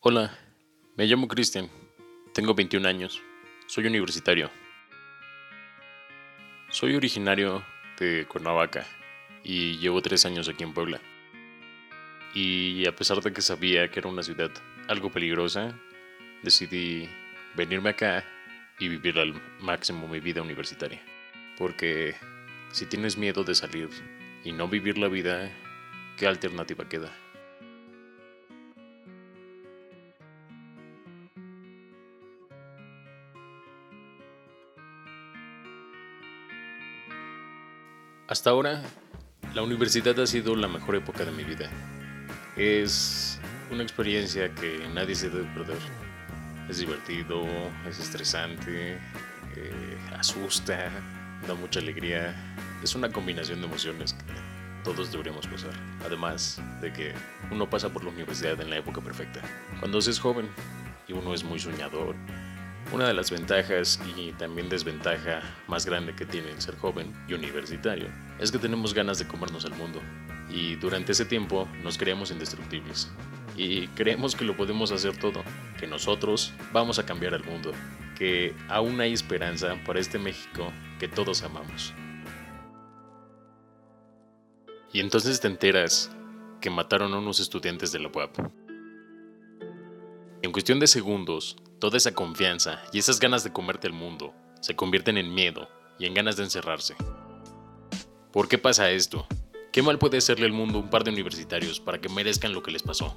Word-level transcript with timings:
Hola, 0.00 0.38
me 0.96 1.06
llamo 1.06 1.26
Cristian, 1.26 1.68
tengo 2.32 2.54
21 2.54 2.86
años, 2.86 3.20
soy 3.66 3.86
universitario. 3.86 4.50
Soy 6.70 6.94
originario 6.94 7.64
de 7.98 8.24
Cuernavaca 8.28 8.86
y 9.42 9.78
llevo 9.78 10.00
tres 10.00 10.24
años 10.26 10.48
aquí 10.48 10.62
en 10.62 10.72
Puebla. 10.72 11.00
Y 12.34 12.86
a 12.86 12.94
pesar 12.94 13.20
de 13.20 13.32
que 13.32 13.42
sabía 13.42 13.90
que 13.90 14.00
era 14.00 14.08
una 14.08 14.22
ciudad 14.22 14.50
algo 14.86 15.10
peligrosa, 15.10 15.74
decidí 16.42 17.08
venirme 17.56 17.90
acá 17.90 18.24
y 18.78 18.88
vivir 18.88 19.18
al 19.18 19.34
máximo 19.60 20.06
mi 20.06 20.20
vida 20.20 20.42
universitaria. 20.42 21.02
Porque 21.56 22.14
si 22.70 22.86
tienes 22.86 23.16
miedo 23.16 23.44
de 23.44 23.54
salir 23.54 23.88
y 24.44 24.52
no 24.52 24.68
vivir 24.68 24.98
la 24.98 25.08
vida, 25.08 25.50
¿qué 26.16 26.26
alternativa 26.26 26.88
queda? 26.88 27.12
Hasta 38.28 38.50
ahora, 38.50 38.82
la 39.54 39.62
universidad 39.62 40.20
ha 40.20 40.26
sido 40.26 40.54
la 40.54 40.68
mejor 40.68 40.96
época 40.96 41.24
de 41.24 41.32
mi 41.32 41.44
vida. 41.44 41.70
Es 42.58 43.38
una 43.70 43.84
experiencia 43.84 44.52
que 44.52 44.88
nadie 44.92 45.14
se 45.14 45.30
debe 45.30 45.44
perder. 45.54 45.78
Es 46.68 46.78
divertido, 46.78 47.46
es 47.88 48.00
estresante, 48.00 48.98
eh, 49.54 49.98
asusta, 50.18 50.90
da 51.46 51.54
mucha 51.54 51.78
alegría. 51.78 52.34
Es 52.82 52.96
una 52.96 53.10
combinación 53.10 53.60
de 53.60 53.66
emociones 53.68 54.12
que 54.12 54.34
todos 54.82 55.12
deberíamos 55.12 55.46
pasar. 55.46 55.70
Además 56.04 56.60
de 56.80 56.92
que 56.92 57.12
uno 57.52 57.70
pasa 57.70 57.90
por 57.90 58.02
la 58.02 58.10
universidad 58.10 58.60
en 58.60 58.70
la 58.70 58.78
época 58.78 59.00
perfecta. 59.00 59.40
Cuando 59.78 60.00
se 60.00 60.10
es 60.10 60.18
joven 60.18 60.48
y 61.06 61.12
uno 61.12 61.34
es 61.34 61.44
muy 61.44 61.60
soñador 61.60 62.16
una 62.92 63.06
de 63.06 63.14
las 63.14 63.30
ventajas 63.30 64.00
y 64.16 64.32
también 64.32 64.68
desventaja 64.68 65.42
más 65.68 65.86
grande 65.86 66.14
que 66.14 66.24
tiene 66.24 66.58
ser 66.60 66.76
joven 66.78 67.12
y 67.28 67.34
universitario 67.34 68.06
es 68.40 68.50
que 68.50 68.58
tenemos 68.58 68.94
ganas 68.94 69.18
de 69.18 69.28
comernos 69.28 69.66
el 69.66 69.74
mundo 69.74 70.00
y 70.50 70.76
durante 70.76 71.12
ese 71.12 71.24
tiempo 71.24 71.68
nos 71.82 71.98
creemos 71.98 72.30
indestructibles 72.30 73.10
y 73.56 73.88
creemos 73.88 74.36
que 74.36 74.44
lo 74.44 74.56
podemos 74.56 74.92
hacer 74.92 75.16
todo, 75.18 75.42
que 75.78 75.86
nosotros 75.86 76.52
vamos 76.72 76.98
a 76.98 77.06
cambiar 77.06 77.34
el 77.34 77.44
mundo, 77.44 77.72
que 78.16 78.54
aún 78.68 79.00
hay 79.00 79.12
esperanza 79.12 79.76
para 79.84 80.00
este 80.00 80.18
México 80.18 80.72
que 80.98 81.08
todos 81.08 81.42
amamos. 81.42 81.92
Y 84.92 85.00
entonces 85.00 85.40
te 85.40 85.48
enteras 85.48 86.10
que 86.60 86.70
mataron 86.70 87.12
a 87.12 87.18
unos 87.18 87.40
estudiantes 87.40 87.92
de 87.92 87.98
la 87.98 88.08
UAP. 88.08 88.38
En 90.42 90.52
cuestión 90.52 90.80
de 90.80 90.86
segundos, 90.86 91.56
Toda 91.78 91.96
esa 91.96 92.12
confianza 92.12 92.82
y 92.92 92.98
esas 92.98 93.20
ganas 93.20 93.44
de 93.44 93.52
comerte 93.52 93.86
el 93.86 93.92
mundo 93.92 94.34
se 94.60 94.74
convierten 94.74 95.16
en 95.16 95.32
miedo 95.32 95.68
y 95.96 96.06
en 96.06 96.14
ganas 96.14 96.36
de 96.36 96.42
encerrarse. 96.42 96.96
¿Por 98.32 98.48
qué 98.48 98.58
pasa 98.58 98.90
esto? 98.90 99.28
¿Qué 99.78 99.82
mal 99.82 100.00
puede 100.00 100.16
hacerle 100.16 100.46
al 100.46 100.52
mundo 100.52 100.80
un 100.80 100.90
par 100.90 101.04
de 101.04 101.12
universitarios 101.12 101.78
para 101.78 102.00
que 102.00 102.08
merezcan 102.08 102.52
lo 102.52 102.64
que 102.64 102.72
les 102.72 102.82
pasó? 102.82 103.16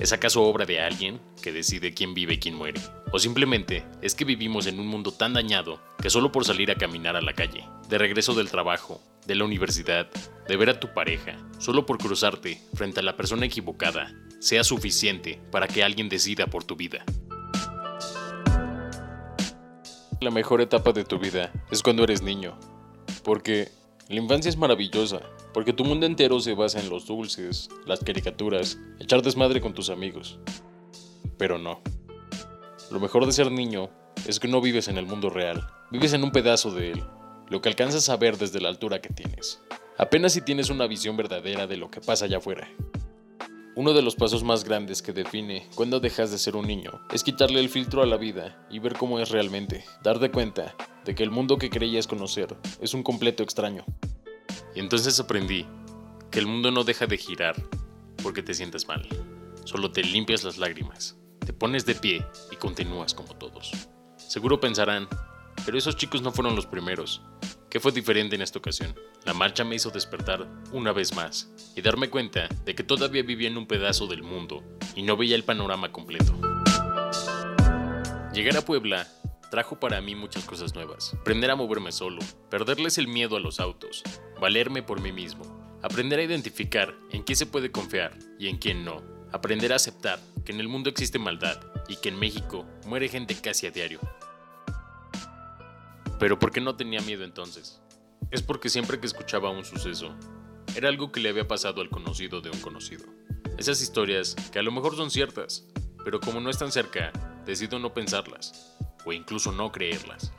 ¿Es 0.00 0.12
acaso 0.12 0.42
obra 0.42 0.66
de 0.66 0.80
alguien 0.80 1.20
que 1.40 1.52
decide 1.52 1.94
quién 1.94 2.12
vive 2.12 2.34
y 2.34 2.38
quién 2.40 2.56
muere? 2.56 2.80
¿O 3.12 3.20
simplemente 3.20 3.84
es 4.02 4.16
que 4.16 4.24
vivimos 4.24 4.66
en 4.66 4.80
un 4.80 4.88
mundo 4.88 5.12
tan 5.12 5.34
dañado 5.34 5.80
que 6.02 6.10
solo 6.10 6.32
por 6.32 6.44
salir 6.44 6.72
a 6.72 6.74
caminar 6.74 7.14
a 7.14 7.20
la 7.20 7.34
calle, 7.34 7.64
de 7.88 7.98
regreso 7.98 8.34
del 8.34 8.50
trabajo, 8.50 9.00
de 9.28 9.36
la 9.36 9.44
universidad, 9.44 10.10
de 10.48 10.56
ver 10.56 10.70
a 10.70 10.80
tu 10.80 10.92
pareja, 10.92 11.36
solo 11.60 11.86
por 11.86 11.98
cruzarte 11.98 12.60
frente 12.74 12.98
a 12.98 13.04
la 13.04 13.16
persona 13.16 13.46
equivocada, 13.46 14.12
sea 14.40 14.64
suficiente 14.64 15.40
para 15.52 15.68
que 15.68 15.84
alguien 15.84 16.08
decida 16.08 16.48
por 16.48 16.64
tu 16.64 16.74
vida? 16.74 17.04
La 20.20 20.32
mejor 20.32 20.62
etapa 20.62 20.90
de 20.90 21.04
tu 21.04 21.20
vida 21.20 21.52
es 21.70 21.84
cuando 21.84 22.02
eres 22.02 22.22
niño, 22.22 22.58
porque 23.22 23.77
la 24.08 24.16
infancia 24.16 24.48
es 24.48 24.56
maravillosa, 24.56 25.20
porque 25.52 25.74
tu 25.74 25.84
mundo 25.84 26.06
entero 26.06 26.40
se 26.40 26.54
basa 26.54 26.80
en 26.80 26.88
los 26.88 27.06
dulces, 27.06 27.68
las 27.84 28.00
caricaturas, 28.00 28.78
echar 28.98 29.20
desmadre 29.20 29.60
con 29.60 29.74
tus 29.74 29.90
amigos. 29.90 30.38
Pero 31.36 31.58
no. 31.58 31.82
Lo 32.90 33.00
mejor 33.00 33.26
de 33.26 33.32
ser 33.32 33.52
niño 33.52 33.90
es 34.26 34.40
que 34.40 34.48
no 34.48 34.62
vives 34.62 34.88
en 34.88 34.96
el 34.96 35.04
mundo 35.04 35.28
real, 35.28 35.68
vives 35.90 36.14
en 36.14 36.24
un 36.24 36.32
pedazo 36.32 36.70
de 36.70 36.92
él, 36.92 37.04
lo 37.50 37.60
que 37.60 37.68
alcanzas 37.68 38.08
a 38.08 38.16
ver 38.16 38.38
desde 38.38 38.62
la 38.62 38.70
altura 38.70 39.02
que 39.02 39.10
tienes. 39.10 39.60
Apenas 39.98 40.32
si 40.32 40.40
tienes 40.40 40.70
una 40.70 40.86
visión 40.86 41.18
verdadera 41.18 41.66
de 41.66 41.76
lo 41.76 41.90
que 41.90 42.00
pasa 42.00 42.24
allá 42.24 42.38
afuera. 42.38 42.66
Uno 43.78 43.92
de 43.92 44.02
los 44.02 44.16
pasos 44.16 44.42
más 44.42 44.64
grandes 44.64 45.02
que 45.02 45.12
define 45.12 45.68
cuando 45.76 46.00
dejas 46.00 46.32
de 46.32 46.38
ser 46.38 46.56
un 46.56 46.66
niño 46.66 47.00
es 47.12 47.22
quitarle 47.22 47.60
el 47.60 47.68
filtro 47.68 48.02
a 48.02 48.06
la 48.06 48.16
vida 48.16 48.66
y 48.68 48.80
ver 48.80 48.94
cómo 48.94 49.20
es 49.20 49.30
realmente, 49.30 49.84
darte 50.02 50.32
cuenta 50.32 50.74
de 51.04 51.14
que 51.14 51.22
el 51.22 51.30
mundo 51.30 51.58
que 51.58 51.70
creías 51.70 52.08
conocer 52.08 52.56
es 52.80 52.92
un 52.92 53.04
completo 53.04 53.44
extraño. 53.44 53.84
Y 54.74 54.80
entonces 54.80 55.20
aprendí 55.20 55.64
que 56.28 56.40
el 56.40 56.48
mundo 56.48 56.72
no 56.72 56.82
deja 56.82 57.06
de 57.06 57.18
girar 57.18 57.54
porque 58.20 58.42
te 58.42 58.52
sientes 58.52 58.88
mal, 58.88 59.06
solo 59.62 59.92
te 59.92 60.02
limpias 60.02 60.42
las 60.42 60.58
lágrimas, 60.58 61.16
te 61.46 61.52
pones 61.52 61.86
de 61.86 61.94
pie 61.94 62.26
y 62.50 62.56
continúas 62.56 63.14
como 63.14 63.36
todos. 63.36 63.70
Seguro 64.16 64.58
pensarán, 64.58 65.06
pero 65.64 65.78
esos 65.78 65.96
chicos 65.96 66.20
no 66.20 66.32
fueron 66.32 66.56
los 66.56 66.66
primeros, 66.66 67.22
¿Qué 67.70 67.80
fue 67.80 67.92
diferente 67.92 68.34
en 68.34 68.40
esta 68.40 68.58
ocasión? 68.58 68.94
La 69.26 69.34
marcha 69.34 69.62
me 69.62 69.74
hizo 69.74 69.90
despertar 69.90 70.48
una 70.72 70.92
vez 70.92 71.14
más 71.14 71.50
y 71.76 71.82
darme 71.82 72.08
cuenta 72.08 72.48
de 72.64 72.74
que 72.74 72.82
todavía 72.82 73.22
vivía 73.22 73.48
en 73.48 73.58
un 73.58 73.66
pedazo 73.66 74.06
del 74.06 74.22
mundo 74.22 74.64
y 74.96 75.02
no 75.02 75.18
veía 75.18 75.36
el 75.36 75.44
panorama 75.44 75.92
completo. 75.92 76.32
Llegar 78.32 78.56
a 78.56 78.64
Puebla 78.64 79.06
trajo 79.50 79.78
para 79.78 80.00
mí 80.00 80.14
muchas 80.14 80.44
cosas 80.44 80.74
nuevas. 80.74 81.12
Aprender 81.20 81.50
a 81.50 81.56
moverme 81.56 81.92
solo, 81.92 82.20
perderles 82.48 82.96
el 82.96 83.06
miedo 83.06 83.36
a 83.36 83.40
los 83.40 83.60
autos, 83.60 84.02
valerme 84.40 84.82
por 84.82 85.02
mí 85.02 85.12
mismo, 85.12 85.44
aprender 85.82 86.20
a 86.20 86.24
identificar 86.24 86.94
en 87.10 87.22
qué 87.22 87.34
se 87.34 87.44
puede 87.44 87.70
confiar 87.70 88.18
y 88.38 88.48
en 88.48 88.56
quién 88.56 88.82
no, 88.82 89.02
aprender 89.30 89.74
a 89.74 89.76
aceptar 89.76 90.18
que 90.42 90.52
en 90.52 90.60
el 90.60 90.68
mundo 90.68 90.88
existe 90.88 91.18
maldad 91.18 91.60
y 91.86 91.96
que 91.96 92.08
en 92.08 92.18
México 92.18 92.66
muere 92.86 93.08
gente 93.08 93.34
casi 93.34 93.66
a 93.66 93.70
diario. 93.70 94.00
Pero 96.18 96.38
¿por 96.38 96.50
qué 96.50 96.60
no 96.60 96.74
tenía 96.74 97.00
miedo 97.00 97.22
entonces? 97.24 97.80
Es 98.32 98.42
porque 98.42 98.68
siempre 98.68 98.98
que 98.98 99.06
escuchaba 99.06 99.50
un 99.50 99.64
suceso, 99.64 100.14
era 100.74 100.88
algo 100.88 101.12
que 101.12 101.20
le 101.20 101.28
había 101.28 101.46
pasado 101.46 101.80
al 101.80 101.90
conocido 101.90 102.40
de 102.40 102.50
un 102.50 102.60
conocido. 102.60 103.04
Esas 103.56 103.80
historias 103.80 104.34
que 104.52 104.58
a 104.58 104.62
lo 104.62 104.72
mejor 104.72 104.96
son 104.96 105.10
ciertas, 105.10 105.68
pero 106.04 106.18
como 106.18 106.40
no 106.40 106.50
están 106.50 106.72
cerca, 106.72 107.12
decido 107.46 107.78
no 107.78 107.94
pensarlas, 107.94 108.76
o 109.04 109.12
incluso 109.12 109.52
no 109.52 109.70
creerlas. 109.70 110.32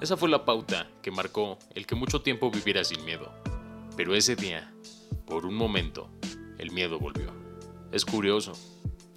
Esa 0.00 0.16
fue 0.16 0.28
la 0.28 0.44
pauta 0.44 0.88
que 1.02 1.10
marcó 1.10 1.58
el 1.74 1.86
que 1.86 1.96
mucho 1.96 2.22
tiempo 2.22 2.50
viviera 2.50 2.84
sin 2.84 3.04
miedo. 3.04 3.34
Pero 3.96 4.14
ese 4.14 4.36
día, 4.36 4.72
por 5.26 5.44
un 5.44 5.56
momento, 5.56 6.08
el 6.58 6.70
miedo 6.70 7.00
volvió. 7.00 7.32
Es 7.90 8.04
curioso, 8.04 8.52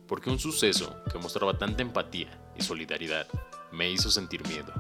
porque 0.08 0.31
un 0.31 0.40
suceso 0.40 0.96
que 1.12 1.20
mostraba 1.20 1.58
tanta 1.58 1.84
empatía 1.84 2.52
y 2.58 2.64
solidaridad 2.64 3.28
me 3.72 3.90
hizo 3.92 4.10
sentir 4.12 4.46
miedo 4.48 4.74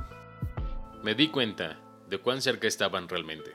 me 1.03 1.15
di 1.15 1.27
cuenta 1.27 1.77
de 2.07 2.17
cuán 2.17 2.41
cerca 2.41 2.65
estaban 2.65 3.09
realmente. 3.09 3.51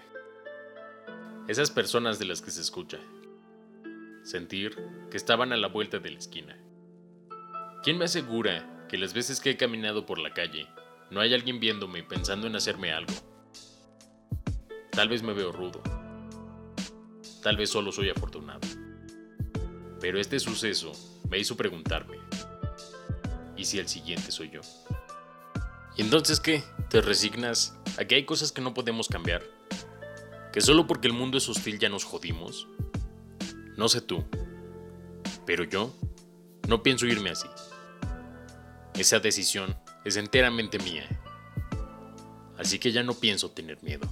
Esas 1.48 1.70
personas 1.70 2.18
de 2.18 2.26
las 2.26 2.42
que 2.42 2.50
se 2.50 2.60
escucha. 2.60 2.98
Sentir 4.22 4.76
que 5.10 5.16
estaban 5.16 5.54
a 5.54 5.56
la 5.56 5.68
vuelta 5.68 5.98
de 5.98 6.10
la 6.10 6.18
esquina. 6.18 6.58
¿Quién 7.82 7.96
me 7.96 8.04
asegura 8.04 8.86
que 8.86 8.98
las 8.98 9.14
veces 9.14 9.40
que 9.40 9.48
he 9.48 9.56
caminado 9.56 10.04
por 10.04 10.18
la 10.18 10.34
calle 10.34 10.68
no 11.10 11.20
hay 11.20 11.32
alguien 11.32 11.58
viéndome 11.58 12.02
pensando 12.02 12.46
en 12.46 12.54
hacerme 12.54 12.92
algo? 12.92 13.14
Tal 14.90 15.08
vez 15.08 15.22
me 15.22 15.32
veo 15.32 15.50
rudo. 15.50 15.80
Tal 17.42 17.56
vez 17.56 17.70
solo 17.70 17.92
soy 17.92 18.10
afortunado. 18.10 18.60
Pero 20.02 20.20
este 20.20 20.38
suceso 20.38 20.92
me 21.30 21.38
hizo 21.38 21.56
preguntarme, 21.56 22.18
¿y 23.56 23.64
si 23.64 23.78
el 23.78 23.88
siguiente 23.88 24.32
soy 24.32 24.50
yo? 24.50 24.60
¿Y 25.96 26.02
entonces 26.02 26.40
qué? 26.40 26.62
¿Te 26.90 27.02
resignas 27.02 27.76
a 27.98 28.06
que 28.06 28.14
hay 28.14 28.24
cosas 28.24 28.50
que 28.50 28.62
no 28.62 28.72
podemos 28.72 29.08
cambiar? 29.08 29.42
¿Que 30.54 30.62
solo 30.62 30.86
porque 30.86 31.06
el 31.06 31.12
mundo 31.12 31.36
es 31.36 31.46
hostil 31.46 31.78
ya 31.78 31.90
nos 31.90 32.04
jodimos? 32.04 32.66
No 33.76 33.90
sé 33.90 34.00
tú, 34.00 34.24
pero 35.44 35.64
yo 35.64 35.94
no 36.66 36.82
pienso 36.82 37.06
irme 37.06 37.28
así. 37.28 37.46
Esa 38.94 39.20
decisión 39.20 39.76
es 40.06 40.16
enteramente 40.16 40.78
mía. 40.78 41.06
Así 42.56 42.78
que 42.78 42.90
ya 42.90 43.02
no 43.02 43.12
pienso 43.12 43.50
tener 43.50 43.82
miedo. 43.82 44.08